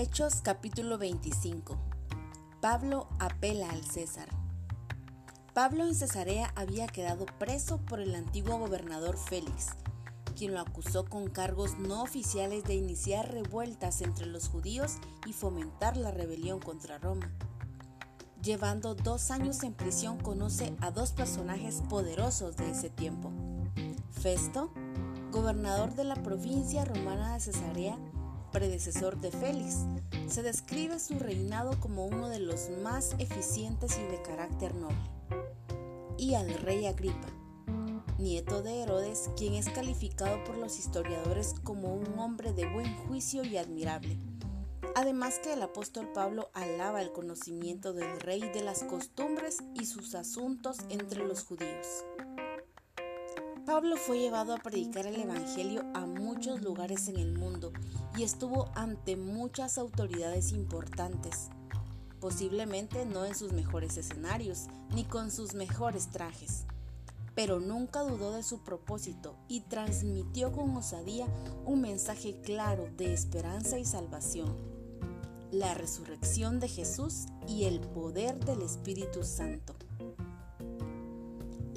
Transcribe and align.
Hechos 0.00 0.42
capítulo 0.42 0.96
25. 0.96 1.76
Pablo 2.60 3.08
apela 3.18 3.68
al 3.68 3.82
César. 3.82 4.28
Pablo 5.54 5.88
en 5.88 5.96
Cesarea 5.96 6.52
había 6.54 6.86
quedado 6.86 7.26
preso 7.40 7.78
por 7.78 7.98
el 7.98 8.14
antiguo 8.14 8.58
gobernador 8.58 9.16
Félix, 9.18 9.70
quien 10.36 10.54
lo 10.54 10.60
acusó 10.60 11.06
con 11.06 11.28
cargos 11.28 11.80
no 11.80 12.00
oficiales 12.00 12.62
de 12.62 12.76
iniciar 12.76 13.32
revueltas 13.32 14.00
entre 14.00 14.26
los 14.26 14.48
judíos 14.48 14.98
y 15.26 15.32
fomentar 15.32 15.96
la 15.96 16.12
rebelión 16.12 16.60
contra 16.60 16.98
Roma. 16.98 17.32
Llevando 18.40 18.94
dos 18.94 19.32
años 19.32 19.64
en 19.64 19.74
prisión 19.74 20.20
conoce 20.20 20.76
a 20.80 20.92
dos 20.92 21.10
personajes 21.10 21.82
poderosos 21.88 22.56
de 22.56 22.70
ese 22.70 22.88
tiempo. 22.88 23.32
Festo, 24.12 24.70
gobernador 25.32 25.96
de 25.96 26.04
la 26.04 26.14
provincia 26.14 26.84
romana 26.84 27.34
de 27.34 27.40
Cesarea, 27.40 27.98
predecesor 28.50 29.20
de 29.20 29.30
Félix, 29.30 29.86
se 30.28 30.42
describe 30.42 30.98
su 30.98 31.18
reinado 31.18 31.78
como 31.80 32.06
uno 32.06 32.28
de 32.28 32.40
los 32.40 32.70
más 32.82 33.14
eficientes 33.18 33.98
y 33.98 34.10
de 34.10 34.22
carácter 34.22 34.74
noble. 34.74 34.96
Y 36.16 36.34
al 36.34 36.52
rey 36.54 36.86
Agripa, 36.86 37.28
nieto 38.18 38.62
de 38.62 38.80
Herodes, 38.80 39.30
quien 39.36 39.54
es 39.54 39.68
calificado 39.68 40.42
por 40.44 40.56
los 40.56 40.78
historiadores 40.78 41.54
como 41.62 41.94
un 41.94 42.18
hombre 42.18 42.52
de 42.52 42.66
buen 42.66 42.96
juicio 43.06 43.44
y 43.44 43.56
admirable. 43.56 44.18
Además 44.94 45.38
que 45.38 45.52
el 45.52 45.62
apóstol 45.62 46.08
Pablo 46.12 46.50
alaba 46.54 47.02
el 47.02 47.12
conocimiento 47.12 47.92
del 47.92 48.18
rey 48.20 48.40
de 48.40 48.62
las 48.62 48.82
costumbres 48.82 49.58
y 49.74 49.86
sus 49.86 50.14
asuntos 50.14 50.78
entre 50.88 51.24
los 51.24 51.44
judíos. 51.44 52.04
Pablo 53.68 53.98
fue 53.98 54.18
llevado 54.18 54.54
a 54.54 54.58
predicar 54.62 55.06
el 55.06 55.20
Evangelio 55.20 55.84
a 55.92 56.06
muchos 56.06 56.62
lugares 56.62 57.06
en 57.08 57.18
el 57.18 57.34
mundo 57.34 57.70
y 58.16 58.22
estuvo 58.22 58.70
ante 58.74 59.14
muchas 59.14 59.76
autoridades 59.76 60.52
importantes, 60.52 61.50
posiblemente 62.18 63.04
no 63.04 63.26
en 63.26 63.34
sus 63.34 63.52
mejores 63.52 63.98
escenarios 63.98 64.68
ni 64.94 65.04
con 65.04 65.30
sus 65.30 65.52
mejores 65.52 66.08
trajes, 66.08 66.64
pero 67.34 67.60
nunca 67.60 68.00
dudó 68.00 68.32
de 68.32 68.42
su 68.42 68.60
propósito 68.60 69.36
y 69.48 69.60
transmitió 69.60 70.50
con 70.50 70.74
osadía 70.74 71.26
un 71.66 71.82
mensaje 71.82 72.40
claro 72.40 72.88
de 72.96 73.12
esperanza 73.12 73.78
y 73.78 73.84
salvación, 73.84 74.56
la 75.50 75.74
resurrección 75.74 76.58
de 76.58 76.68
Jesús 76.68 77.26
y 77.46 77.64
el 77.64 77.80
poder 77.80 78.42
del 78.46 78.62
Espíritu 78.62 79.24
Santo. 79.24 79.77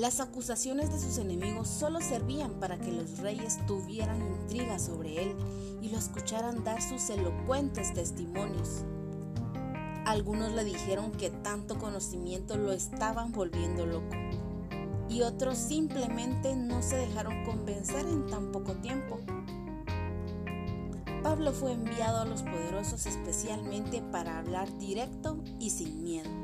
Las 0.01 0.19
acusaciones 0.19 0.91
de 0.91 0.99
sus 0.99 1.19
enemigos 1.19 1.67
solo 1.67 2.01
servían 2.01 2.53
para 2.53 2.79
que 2.79 2.91
los 2.91 3.19
reyes 3.19 3.63
tuvieran 3.67 4.19
intriga 4.19 4.79
sobre 4.79 5.21
él 5.21 5.35
y 5.79 5.89
lo 5.89 5.99
escucharan 5.99 6.63
dar 6.63 6.81
sus 6.81 7.07
elocuentes 7.11 7.93
testimonios. 7.93 8.83
Algunos 10.07 10.53
le 10.53 10.63
dijeron 10.63 11.11
que 11.11 11.29
tanto 11.29 11.77
conocimiento 11.77 12.57
lo 12.57 12.71
estaban 12.71 13.31
volviendo 13.31 13.85
loco 13.85 14.15
y 15.07 15.21
otros 15.21 15.59
simplemente 15.59 16.55
no 16.55 16.81
se 16.81 16.95
dejaron 16.95 17.45
convencer 17.45 18.07
en 18.07 18.25
tan 18.25 18.51
poco 18.51 18.73
tiempo. 18.77 19.19
Pablo 21.21 21.51
fue 21.51 21.73
enviado 21.73 22.21
a 22.21 22.25
los 22.25 22.41
poderosos 22.41 23.05
especialmente 23.05 24.01
para 24.11 24.39
hablar 24.39 24.75
directo 24.79 25.37
y 25.59 25.69
sin 25.69 26.01
miedo. 26.01 26.40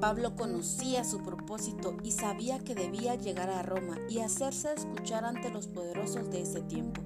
Pablo 0.00 0.36
conocía 0.36 1.02
su 1.02 1.22
propósito 1.22 1.96
y 2.04 2.12
sabía 2.12 2.60
que 2.60 2.76
debía 2.76 3.16
llegar 3.16 3.50
a 3.50 3.62
Roma 3.62 3.98
y 4.08 4.20
hacerse 4.20 4.72
escuchar 4.72 5.24
ante 5.24 5.50
los 5.50 5.66
poderosos 5.66 6.30
de 6.30 6.42
ese 6.42 6.60
tiempo. 6.62 7.02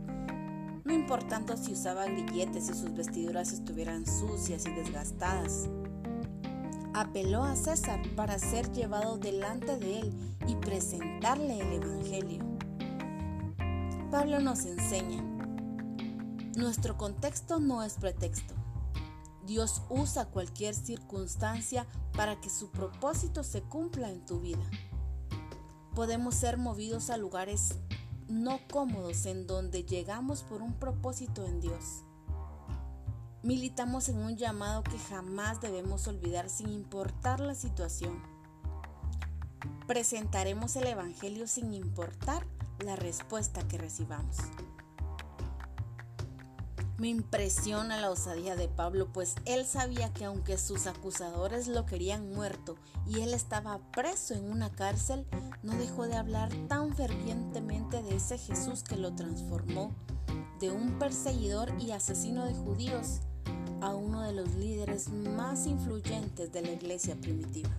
No 0.85 0.93
importando 0.93 1.57
si 1.57 1.73
usaba 1.73 2.05
grilletes 2.05 2.69
y 2.69 2.75
sus 2.75 2.93
vestiduras 2.93 3.53
estuvieran 3.53 4.05
sucias 4.05 4.67
y 4.67 4.73
desgastadas. 4.73 5.71
Apeló 6.93 7.45
a 7.45 7.57
César 7.57 8.03
para 8.15 8.39
ser 8.39 8.71
llevado 8.73 9.17
delante 9.17 9.79
de 9.79 10.01
él 10.01 10.13
y 10.47 10.57
presentarle 10.57 11.61
el 11.61 11.83
Evangelio. 11.83 12.45
Pablo 14.11 14.41
nos 14.41 14.67
enseña, 14.67 15.23
nuestro 16.57 16.99
contexto 16.99 17.59
no 17.59 17.83
es 17.83 17.95
pretexto. 17.95 18.53
Dios 19.45 19.83
usa 19.89 20.27
cualquier 20.27 20.75
circunstancia 20.75 21.87
para 22.15 22.41
que 22.41 22.51
su 22.51 22.71
propósito 22.71 23.43
se 23.43 23.63
cumpla 23.63 24.11
en 24.11 24.25
tu 24.25 24.41
vida. 24.41 24.65
Podemos 25.95 26.35
ser 26.35 26.57
movidos 26.57 27.11
a 27.11 27.17
lugares 27.17 27.75
no 28.29 28.61
cómodos 28.71 29.27
en 29.27 29.47
donde 29.47 29.85
llegamos 29.85 30.43
por 30.43 30.63
un 30.63 30.75
propósito 30.75 31.45
en 31.45 31.61
Dios. 31.61 32.05
Militamos 33.43 34.09
en 34.09 34.19
un 34.19 34.37
llamado 34.37 34.85
que 34.85 34.99
jamás 34.99 35.61
debemos 35.61 36.07
olvidar 36.07 36.49
sin 36.49 36.69
importar 36.69 37.41
la 37.41 37.55
situación. 37.55 38.23
Presentaremos 39.87 40.77
el 40.77 40.87
Evangelio 40.87 41.49
sin 41.49 41.75
importar 41.75 42.47
la 42.79 42.95
respuesta 42.97 43.67
que 43.67 43.79
recibamos. 43.79 44.37
Me 47.03 47.09
impresiona 47.09 48.01
la 48.01 48.13
osadía 48.13 48.55
de 48.55 48.69
Pablo, 48.69 49.09
pues 49.13 49.35
él 49.45 49.67
sabía 49.67 50.13
que 50.13 50.25
aunque 50.25 50.57
sus 50.57 50.87
acusadores 50.87 51.67
lo 51.67 51.85
querían 51.85 52.33
muerto 52.33 52.77
y 53.09 53.23
él 53.23 53.35
estaba 53.35 53.81
preso 53.91 54.35
en 54.35 54.49
una 54.49 54.71
cárcel, 54.71 55.27
no 55.65 55.75
dejó 55.75 56.07
de 56.07 56.15
hablar 56.15 56.49
tan 56.69 56.95
fervientemente 56.95 58.01
de 58.05 58.15
ese 58.15 58.39
Jesús 58.39 58.85
que 58.85 58.95
lo 58.95 59.17
transformó 59.17 59.93
de 60.61 60.71
un 60.71 60.97
perseguidor 61.01 61.73
y 61.81 61.91
asesino 61.91 62.45
de 62.45 62.55
judíos 62.55 63.19
a 63.81 63.93
uno 63.93 64.23
de 64.23 64.35
los 64.35 64.55
líderes 64.55 65.09
más 65.09 65.67
influyentes 65.67 66.53
de 66.53 66.63
la 66.63 66.71
iglesia 66.71 67.17
primitiva. 67.17 67.71